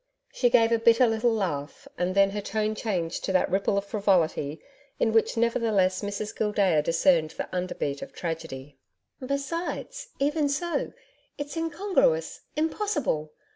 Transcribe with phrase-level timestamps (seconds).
[0.33, 3.85] She gave a bitter little laugh, and then her tone changed to that ripple of
[3.85, 4.59] frivolity
[4.99, 8.79] in which nevertheless Mrs Gildea discerned the under beat of tragedy.
[9.23, 10.93] 'Besides, even so,
[11.37, 13.31] it's incongruous impossible.